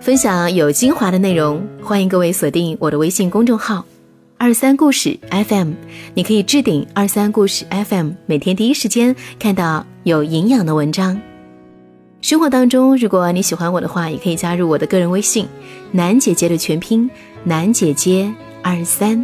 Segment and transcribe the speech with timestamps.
[0.00, 3.84] 分享有精华的内容，欢迎各位锁定我的微信公众号
[4.38, 5.72] “二三故事 FM”。
[6.14, 11.20] 你可以置顶“二三故事 FM”，每天第一时间看到有营养的文章。
[12.22, 15.46] 生活当中，如果你喜欢我的话，也可以加入我的个人微信
[15.92, 17.08] “楠姐姐”的全拼
[17.44, 18.32] “楠姐姐
[18.62, 19.22] 二三”。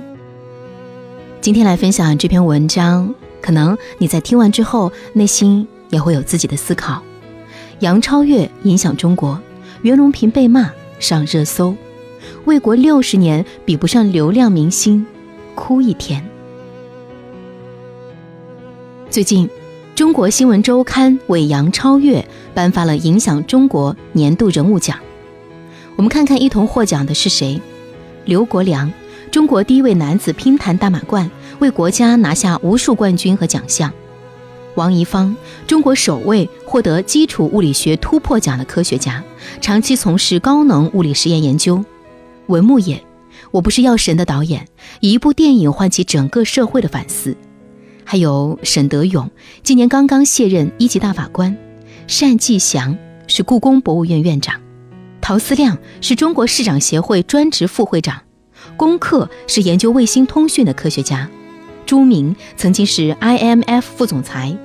[1.40, 7.02] 今天来分享这篇文章，可能你在听完之后，内心也会有自己的思考。
[7.80, 9.40] 杨超越影响中国，
[9.82, 11.74] 袁隆平被骂上热搜，
[12.44, 15.06] 为国六十年比不上流量明星，
[15.54, 16.24] 哭一天。
[19.10, 19.48] 最近。
[19.94, 24.98] 中国新闻周刊为杨超越颁发了影响中国年度人物奖。
[25.96, 27.58] 我们看看一同获奖的是谁？
[28.26, 28.92] 刘国梁，
[29.30, 31.30] 中国第一位男子乒坛大满贯，
[31.60, 33.90] 为国家拿下无数冠军和奖项。
[34.76, 35.34] 王贻芳，
[35.66, 39.22] 中国首位获得基础物理学突破奖的科学家，
[39.60, 41.84] 长期从事高能物理实验研究。
[42.46, 43.04] 文牧野，
[43.50, 44.68] 我不是药神的导演，
[45.00, 47.36] 以一部电影唤起整个社会的反思。
[48.04, 49.28] 还有沈德勇，
[49.64, 51.52] 今年刚刚卸任一级大法官；
[52.06, 52.96] 单霁翔
[53.26, 54.60] 是故宫博物院院长；
[55.20, 58.18] 陶思亮是中国市长协会专职副会长；
[58.76, 61.26] 龚克是研究卫星通讯的科学家；
[61.84, 64.56] 朱明曾经是 IMF 副总裁；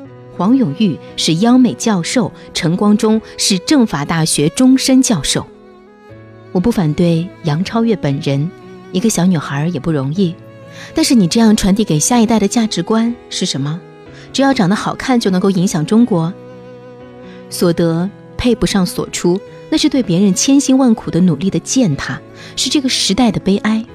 [0.41, 5.45] 黄永玉是央美教授；陈光忠是政法大学终身教授。
[6.51, 8.49] 我不反对杨超越本人，
[8.91, 10.33] 一个小女孩也不容易。
[10.95, 13.79] 但是你这样传递给下一代的价值观是什么？
[14.33, 16.33] 只要长得好看就能够影响中国？
[17.51, 22.19] 所得配不上所出，那是对别人千辛万苦的努力的践踏，
[22.55, 23.85] 是这个时代的悲哀。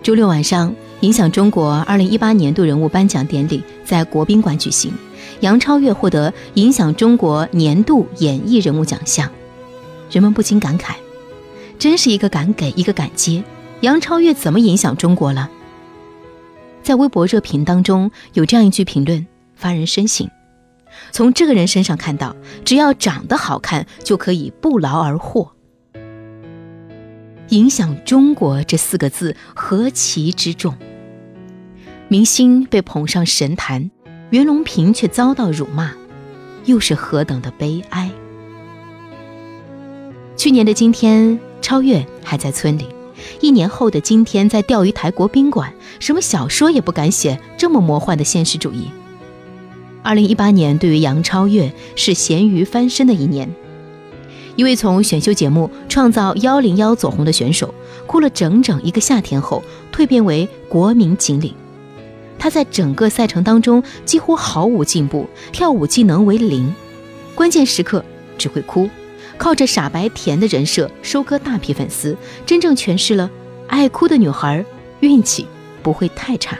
[0.00, 4.92] 周六晚上，影响中国二零一八年度人物颁奖典礼在国宾馆举行，
[5.40, 9.28] 杨超越获得影响中国年度演艺人物奖项，
[10.12, 10.94] 人们不禁感慨：
[11.76, 13.42] 真是一个敢给，一个敢接。
[13.80, 15.50] 杨超越怎么影响中国了？
[16.84, 19.26] 在微博热评当中有这样一句评论，
[19.56, 20.30] 发人深省。
[21.10, 25.50] 从这个人身上看到，只要长得好看就可以不劳而获。
[27.48, 30.76] 影响中国这四个字何其之重！
[32.12, 33.90] 明星被捧上神坛，
[34.28, 35.92] 袁隆平却遭到辱骂，
[36.66, 38.10] 又是何等的悲哀！
[40.36, 42.84] 去年的今天，超越还在村里。
[43.40, 48.90] 一年后的今天，在钓鱼台国宾馆，什么小说也不敢写这么魔幻的现实主义。
[50.02, 53.48] 二零一八年对于杨超越是咸鱼翻身的一年。
[54.56, 57.74] 一位从选秀节目创造幺零幺走红的选手，
[58.06, 61.54] 哭了整整一个夏天后，蜕变为国民锦鲤。
[62.42, 66.74] 他在整个赛程当中几乎毫无进步，跳舞技能为零，
[67.36, 68.04] 关键时刻
[68.36, 68.90] 只会哭。
[69.38, 73.30] 靠着傻白甜的人设收割大批粉丝，真正诠释了
[73.68, 74.64] 爱哭的女孩
[74.98, 75.46] 运气
[75.84, 76.58] 不会太差。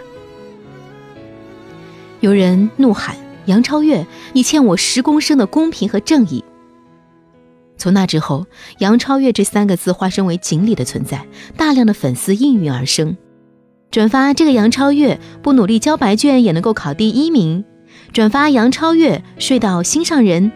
[2.21, 3.17] 有人怒喊
[3.47, 6.45] ：“杨超越，你欠我十公升的公平和正义！”
[7.77, 8.47] 从那之后
[8.79, 11.27] ，“杨超越”这三个字化身为锦鲤的存在，
[11.57, 13.17] 大量的粉丝应运而生，
[13.93, 17.63] 转发这个杨超越不努力交白卷也能够考第一名，
[18.15, 20.51] 转发杨超越睡到心上人。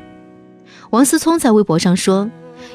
[0.89, 2.31] 王思聪在微博上说：“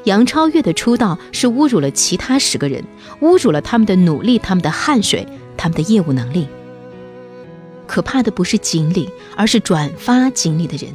[0.05, 2.83] 杨超越的出道是侮辱了其他十个人，
[3.22, 5.27] 侮辱了他们的努力、他们的汗水、
[5.57, 6.47] 他们的业务能力。
[7.88, 10.93] 可怕的不是锦鲤，而是转发锦鲤的人。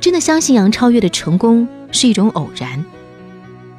[0.00, 2.84] 真的相信杨超越的成功是一种偶然？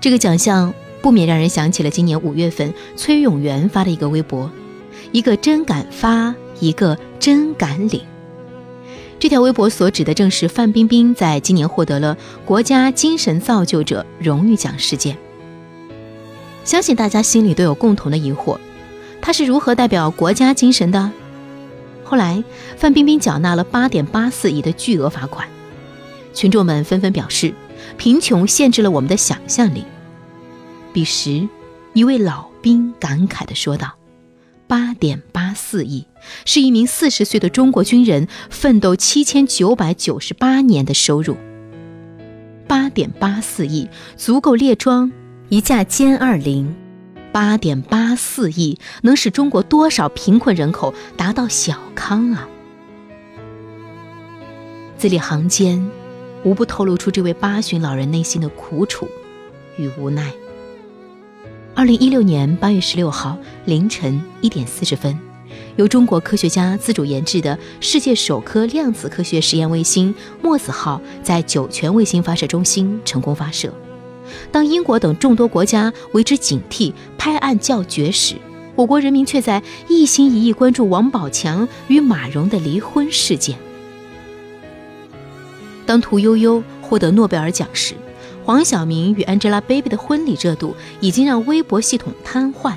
[0.01, 0.73] 这个奖项
[1.03, 4.49] 不免让人想起了今年五月份崔永元发的一个微博：
[5.11, 8.01] 一个真敢发，一个真敢领。”
[9.19, 15.17] 这条微博所指的正是范冰冰在今年获得了国家精神造就者荣誉奖事件。
[16.63, 18.57] 相信大家心里都有共同的疑惑：
[19.21, 21.11] 她是如何代表国家精神的？
[22.05, 22.41] 后来，
[22.77, 25.47] 范冰冰缴纳了八点八四亿的巨额罚款，
[26.33, 27.53] 群众们纷纷表示，
[27.97, 29.83] 贫穷限制了我们的想象力。
[30.93, 31.47] 彼时，
[31.93, 33.98] 一位老兵感慨地说道。
[34.69, 36.05] 八点八四亿，
[36.45, 41.35] 是一名四十岁的中国军人奋斗七千九百九十八年的收入。
[42.67, 45.11] 八点八四亿足够列装
[45.49, 46.75] 一架歼二零，
[47.31, 52.47] 八点八四亿能使中国多少贫困人口达到小康啊！
[54.99, 55.83] 字里行间，
[56.43, 59.07] 无不透露出这位八旬老人内心的苦楚
[59.77, 60.31] 与无奈。
[61.79, 65.17] 二零一六年八月十六号凌晨一点四十分，
[65.77, 73.73] 由中国科学家自主研制的世界首颗量子科学实验卫星“墨子号”在酒泉卫星发射中心成功发射。
[74.51, 78.35] 当英国等众多国家为之警惕、拍案叫绝时，
[78.75, 83.57] 我国人民却在一心一意关注王宝强与马蓉的离婚事件。
[85.85, 87.95] 当屠呦呦获得诺贝尔奖时，
[88.49, 92.73] 黄晓明与 Angelababy 的婚礼热度已经让微博系统瘫痪。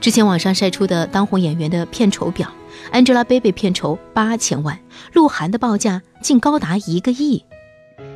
[0.00, 2.50] 之前网上晒出的当红演员的片酬表
[2.90, 4.80] ，Angelababy 片酬八千万，
[5.12, 7.44] 鹿晗的报价竟高达一个亿。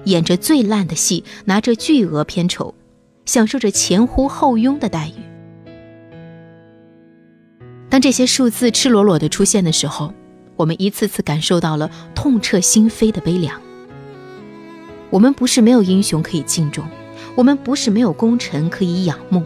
[0.04, 2.74] 演着最烂的戏，拿着巨额片酬，
[3.26, 5.20] 享受着前呼后拥的待遇。
[7.90, 10.14] 当这些数字赤裸裸的出现的时候，
[10.56, 13.60] 我们一次次感受到了痛彻心扉的悲凉。
[15.14, 16.84] 我们不是没有英雄可以敬重，
[17.36, 19.44] 我们不是没有功臣可以仰慕，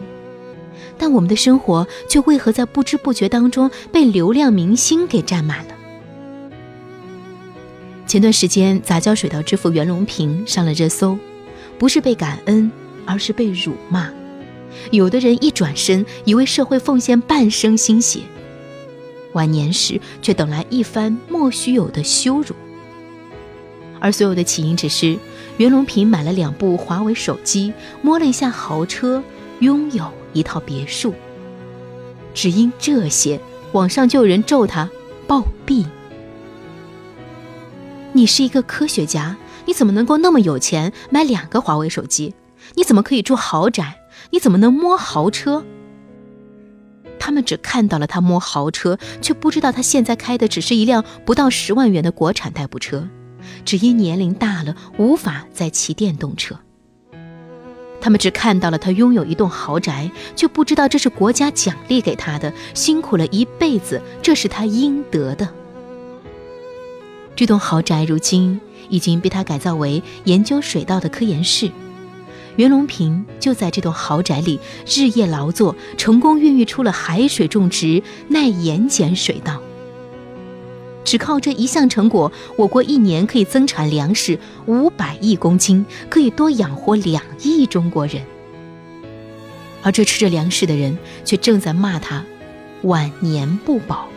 [0.97, 5.75] 但我们的生活却为何在不知不觉当中被流量明星给占满了？
[8.07, 11.15] 前段时间，杂交水稻之父袁隆平上了热搜，
[11.77, 12.71] 不是被感恩，
[13.05, 14.09] 而是被辱骂。
[14.89, 18.21] 有的人一转身，以为社会奉献半生心血，
[19.33, 22.55] 晚年时却等来一番莫须有的羞辱。
[24.01, 25.19] 而所有的起因，只是
[25.59, 29.21] 袁隆平买了两部华为手机，摸了一下豪车，
[29.59, 31.13] 拥有一套别墅。
[32.33, 33.37] 只因这些，
[33.73, 34.89] 网上就有人咒他
[35.27, 35.85] 暴毙。
[38.13, 39.35] 你是一个科学家，
[39.65, 42.33] 你怎么能够那么有钱买两个华为手机？
[42.75, 43.99] 你怎么可以住豪宅？
[44.29, 45.65] 你怎么能摸豪车？
[47.19, 53.09] 他们只看到了他摸豪车，却不知道他现在开的只是一辆不到十万元的国产代步车，
[53.69, 56.55] 只因年龄大了无法再骑电动车。
[58.01, 65.47] 他们只看到了他拥有一栋豪宅，却不知道这是国家奖励给他的，辛苦了一辈子，这是他应得的。
[67.35, 71.69] 这栋豪宅如今已经被他改造为研究水稻的科研室，
[72.55, 79.61] 袁隆平就在这栋豪宅里日夜劳作，成功孕育出了海水种植耐盐碱水稻。
[81.09, 88.21] 只靠这一项成果，我国一年可以增产粮食五百亿公斤，可以多养活两亿中国人。
[89.81, 90.95] 而这吃着粮食的人，
[91.25, 92.23] 却正在骂他
[92.83, 94.07] 晚年不保。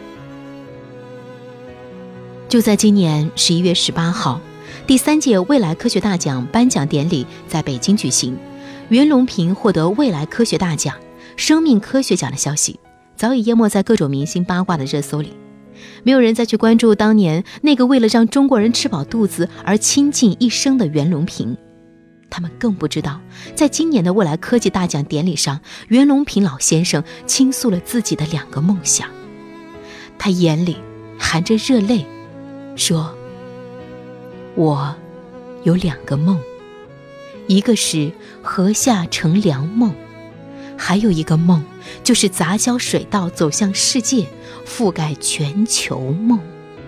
[2.47, 4.39] 就在今年十一月十八号，
[4.87, 8.37] 第三届未来科学大奖颁奖典礼在北京举行，
[8.91, 10.95] 袁隆平获得未来科学大奖、
[11.37, 12.79] 生命科学奖的消息，
[13.17, 15.33] 早已淹没在各种明星八卦的热搜里。
[16.03, 21.57] 没有人再去关注当年那个为了让中国人吃饱肚子而倾尽一生的袁隆平，
[22.31, 23.21] 他们更不知道，
[23.55, 29.09] 在今年的未来科技大奖典礼上，袁隆平老先生倾诉了自己的两个梦想，
[30.19, 30.77] 他眼里
[31.19, 32.07] 含着热泪。
[32.75, 33.15] 说
[34.57, 34.97] ：“我
[35.63, 36.41] 有两个梦，
[37.49, 38.11] 一个是
[38.43, 39.95] 禾下乘凉梦，
[40.79, 41.63] 还有一个梦
[42.03, 44.27] 就是杂交水稻走向世界，
[44.67, 46.41] 覆盖全球梦，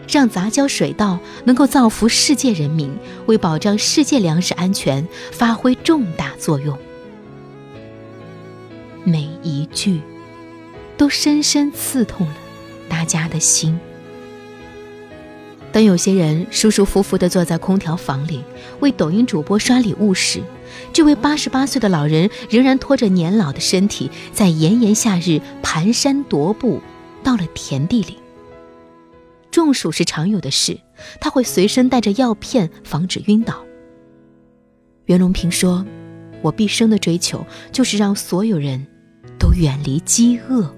[0.08, 2.91] 让杂交水稻能够造福世界人民，
[3.26, 6.76] 为保障世界粮食安全发挥重大作用。”
[9.05, 10.00] 每一句
[10.96, 12.35] 都深深刺痛了
[12.88, 13.79] 大家的心。
[15.70, 18.44] 当有些人舒舒服服地坐在空调房里
[18.79, 20.41] 为抖音主播刷礼物时，
[20.93, 26.81] 这位八十八岁的老人仍然拖着年老的身体，在炎炎夏日蹒跚踱步
[27.22, 28.19] 到了田地里。
[29.51, 30.79] 中暑是常有的事，
[31.20, 33.65] 他会随身带着药片防止晕倒。
[35.06, 35.87] 袁隆平说
[36.43, 38.84] ：“我毕生的追求就是让所有人
[39.39, 40.75] 都远离饥饿。”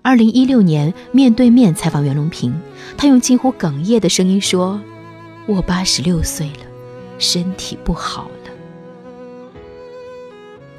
[0.00, 2.58] 二零一六年，面对面采访袁隆平，
[2.96, 4.80] 他用近乎哽咽的声音说
[5.46, 6.67] ：“我八十六岁了，
[7.18, 8.50] 身体不好了。”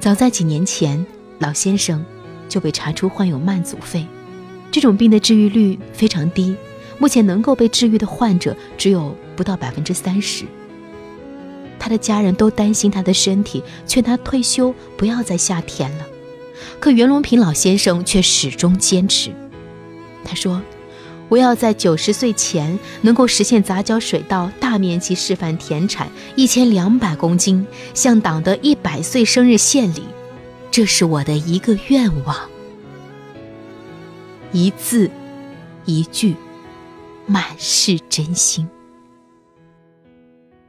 [0.00, 1.04] 早在几年前，
[1.38, 2.04] 老先生
[2.48, 4.06] 就被查出患有慢阻肺，
[4.70, 6.56] 这种病的治愈率非常低，
[6.98, 10.46] 目前能够被治愈的患者只有不到百分之三十。
[11.78, 16.06] 他的家人都担心他的身体，劝他退休，不要再下田了。
[16.78, 19.30] 可袁隆平老先生却始终坚持。
[20.24, 20.62] 他说
[21.30, 30.02] ：“我要在九十岁前能够实现杂交水稻大面积示范田产一千两百公斤，向党的一百岁生日献礼，
[30.70, 32.36] 这是我的一个愿望。”
[34.52, 35.08] 一字，
[35.84, 36.34] 一句，
[37.26, 38.68] 满是真心。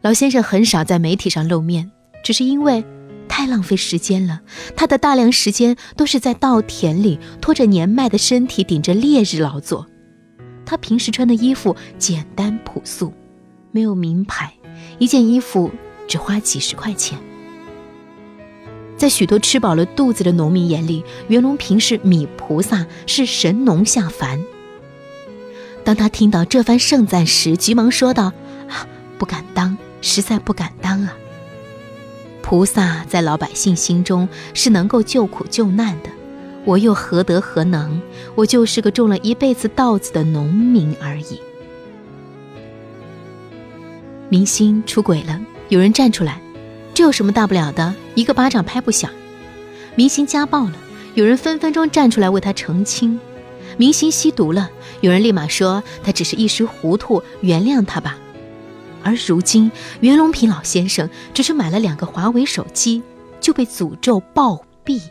[0.04, 1.92] 老先生很少在媒体上露面，
[2.24, 2.86] 只是因为。
[3.28, 4.42] 太浪费时间了，
[4.76, 9.88] 他的大量时间都是在稻田里拖着年迈的身体，顶着烈日劳作。
[10.72, 13.12] 他平时穿的衣服简单朴素，
[13.72, 14.54] 没有名牌，
[15.00, 15.70] 一件衣服
[16.08, 17.20] 只花几十块钱。
[18.96, 24.42] 在许多吃饱了肚子的农民眼里，袁隆平是米菩萨，是神农下凡。
[25.84, 28.32] 当他听到这番盛赞时，急忙说道
[28.72, 28.88] ：“啊，
[29.18, 31.14] 不敢当，实在不敢当啊！
[32.42, 36.10] 菩萨在老百姓心中是能够救苦救难的，
[36.66, 38.02] 我又何德何能？
[38.36, 41.40] 我就是个种了一辈子稻子的农民而已。”
[44.30, 45.40] 明星出轨了，
[45.70, 46.42] 有人站出来。
[46.94, 47.94] 这有什么大不了的？
[48.16, 49.12] 一个巴掌拍不响。
[49.96, 50.74] 明星家暴了，
[51.16, 53.20] 有人分分钟站出来为他澄清。
[53.78, 58.18] 明星吸毒了，有人立马说他只是一时糊涂，原谅他吧。
[59.04, 63.02] 而如今，袁隆平老先生只是买了两个华为手机，
[63.40, 65.02] 就被诅咒暴毙。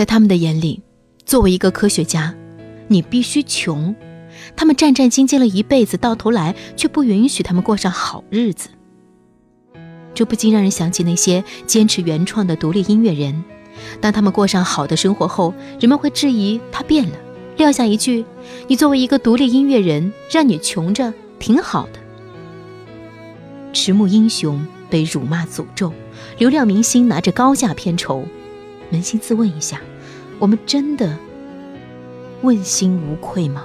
[0.00, 0.80] 在他们的眼里，
[1.26, 2.34] 作为一个科学家，
[2.88, 3.94] 你必须穷。
[4.56, 8.70] 他们战战兢兢了一辈子，到头来却不允许他们过上好日子。
[10.14, 13.44] 这不禁让人想起那些坚持原创的独立音乐人，
[14.00, 17.18] 当他们过上好的生活后，人们会质疑他变了，
[17.58, 18.24] 撂下一句
[18.68, 22.00] ：“你作为一个独立音乐人，让你穷着挺好的。”
[23.74, 25.92] 迟暮英雄被辱骂诅咒，
[26.38, 28.24] 流量明星拿着高价片酬，
[28.90, 29.78] 扪心自问一下，
[30.40, 31.16] 我们真的
[32.40, 33.62] 问心无愧吗？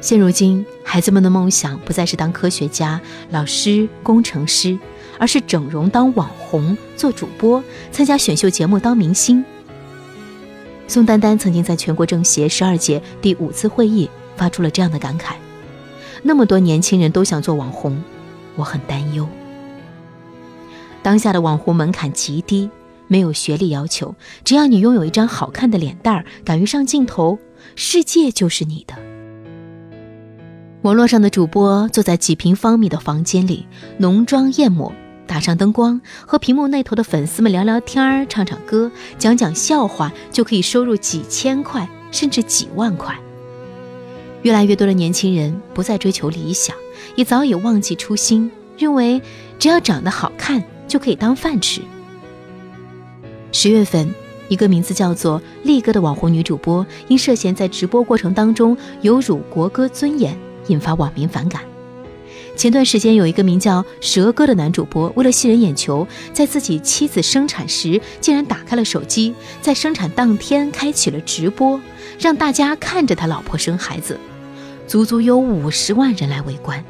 [0.00, 2.98] 现如今，孩子们的梦想不再是当科学家、
[3.30, 4.78] 老师、工程师，
[5.18, 9.44] 而是整容当网红、做主播、参加选秀节目当明星。
[10.88, 15.34] 宋丹丹曾经在全国政协十二届第五次会议发出了这样的感慨
[16.22, 18.02] ：“那么多年轻人都想做网红，
[18.54, 19.28] 我很担忧。
[21.02, 22.70] 当下的网红门槛极低，
[23.08, 27.38] 没有学历要求，只要你拥有一张好看的脸蛋儿，敢于上镜头，
[27.74, 28.94] 世界就是你的。”
[30.82, 33.66] 网络上的主播坐在几平方米的房间里，
[33.98, 34.92] 浓妆艳抹，
[35.26, 43.18] 打上灯光，和屏幕那头的粉丝们聊聊天儿、唱唱歌、讲讲笑话，就可以收入几千块甚至几万块。
[44.42, 46.76] 越来越多的年轻人不再追求理想，
[47.16, 48.48] 也早已忘记初心，
[48.78, 49.20] 认为
[49.58, 51.80] 只要长得好看就可以当饭吃。
[53.58, 54.14] 十月份，
[54.50, 60.36] 一个名字叫做力哥的网红女主播，因涉嫌在直播过程当中有辱国歌尊严。
[60.66, 61.62] 引发网民反感。
[62.54, 71.80] 前段时间，有一个名叫蛇哥的男主播，为了吸人眼球，在自己妻子生产时，竟然打开了手机，在生产当天开启了直播，
[72.18, 74.20] 让大家看着他老婆生孩子，
[74.86, 76.84] 足足有五十万人来围观。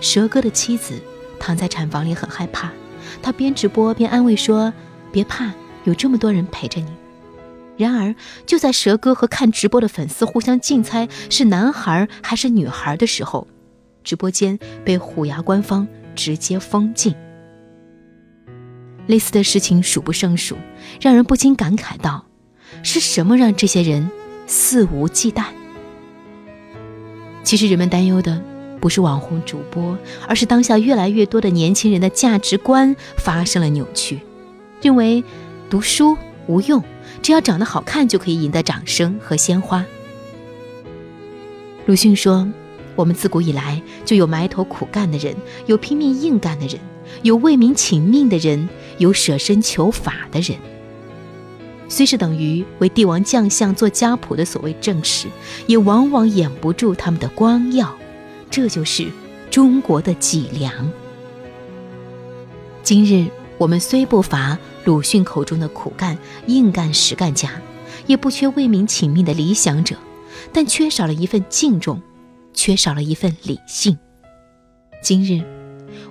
[0.00, 0.94] 蛇哥的妻子
[1.40, 2.70] 躺在产房里很害怕，
[3.20, 4.72] 他边直播边安慰说
[5.18, 6.86] ：“别怕，有这么多人陪着你。”
[7.76, 8.14] 然而，
[8.46, 13.48] 就在蛇哥和看直播的粉丝互相竞猜是男孩还是女孩的时候，
[14.04, 17.12] 直播间被虎牙官方直接封禁。
[19.08, 20.56] 类似的事情数不胜数，
[21.00, 22.26] 让人不禁感慨道：
[22.84, 24.08] 是什么让这些人
[24.46, 25.46] 肆无忌惮？
[27.42, 28.40] 其实，人们担忧的
[28.80, 29.98] 不是网红主播，
[30.28, 34.20] 而是当下越来越多的年轻人的价值观发生了扭曲，
[34.80, 35.22] 认为
[35.68, 36.16] 读书
[36.46, 36.82] 无用。
[37.20, 39.84] 只要长得好看就可以赢得掌声和鲜花。
[41.86, 42.48] 鲁迅说
[42.94, 45.34] ：“我们自古以来就有埋头苦干的人，
[45.66, 46.78] 有拼命硬干的人，
[47.22, 48.68] 有为民请命的人，
[48.98, 50.56] 有舍身求法的人。
[51.88, 55.26] 虽是等于为帝王将相做家谱的所谓正史，
[55.66, 57.96] 也往往掩不住他们的光耀。
[58.48, 59.08] 这就是
[59.50, 60.72] 中国的脊梁。
[62.82, 67.50] 今日。”我们虽不乏鲁迅口中的苦干、硬干实干家，
[68.06, 69.96] 也不缺为民请命的理想者，
[70.52, 72.00] 但缺少了一份敬重，
[72.54, 73.98] 缺少了一份理性。
[75.02, 75.42] 今日，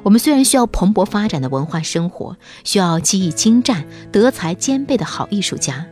[0.04, 2.36] 我们虽然需要蓬勃发展的文化生活，
[2.66, 5.86] 需要技艺精湛、德才兼备的好艺术家，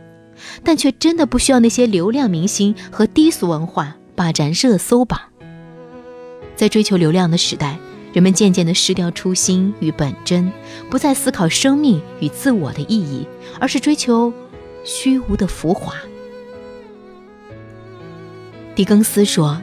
[0.62, 5.18] 但却真的不需要那些流量明星和低俗文化霸占热搜榜。
[6.54, 7.78] 在追求流量的时代。
[8.16, 10.50] 人们渐渐地失掉初心与本真，
[10.88, 13.28] 不再思考生命与自我的意义，
[13.60, 14.32] 而是追求
[14.84, 15.92] 虚无的浮华。
[18.74, 19.60] 狄更斯说：“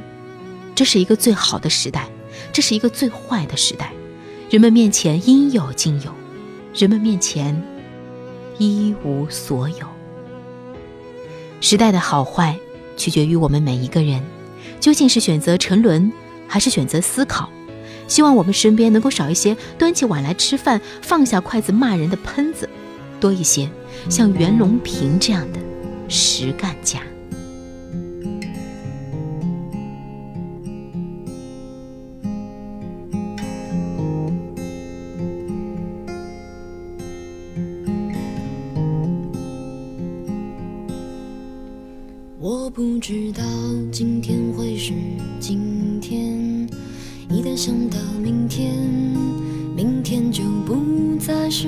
[0.76, 2.08] 这是一个最好的时代，
[2.52, 3.92] 这是一个最坏的时代。
[4.52, 6.14] 人们面前应有尽有，
[6.76, 7.60] 人们面前
[8.60, 9.88] 一无所有。
[11.60, 12.56] 时代的好坏
[12.98, 14.24] 取决于我们每一个人，
[14.80, 16.14] 究竟是选择沉沦，
[16.48, 17.50] 还是选择思考？”
[18.08, 22.70] 希望我们身边能够少一些端起碗来吃饭放下筷子骂人的喷子
[23.20, 23.70] 多一些
[24.10, 25.60] 像袁隆平这样的
[26.10, 27.02] 实干家。
[42.46, 43.42] 我不知道
[43.90, 44.92] 今天会是
[45.40, 45.73] 今
[47.56, 48.74] 想到明天
[49.76, 51.68] 明天就不再是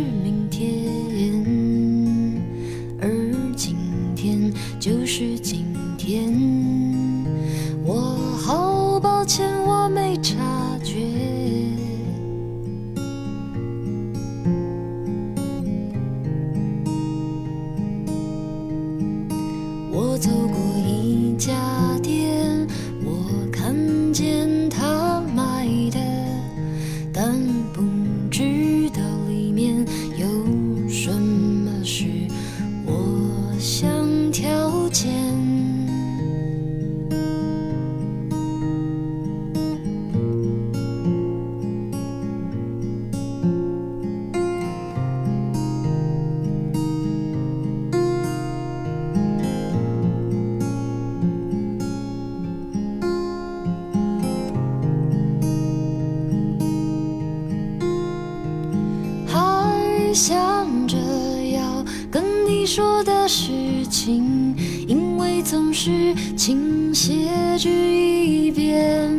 [64.06, 64.56] 情
[64.88, 69.10] 因为总是倾斜至一边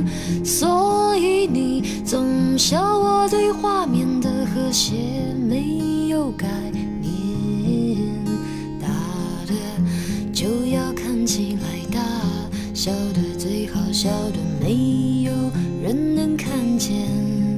[0.45, 4.95] 所以你总笑我对画面的和谐
[5.35, 6.47] 没有概
[7.02, 8.14] 念
[8.81, 8.87] 大
[9.49, 12.00] 的就要看起来大
[12.73, 15.33] 小的最好小的没有
[15.83, 17.55] 人能看见。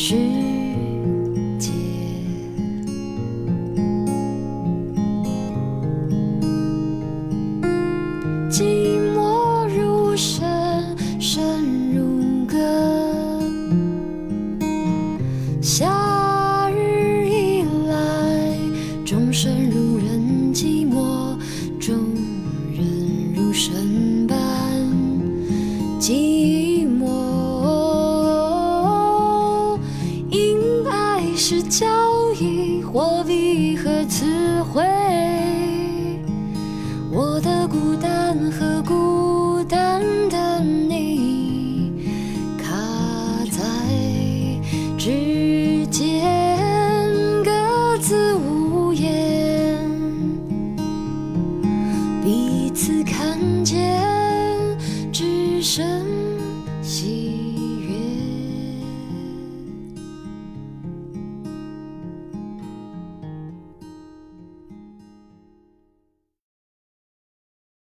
[0.00, 0.16] 是
[33.30, 34.82] 理和词汇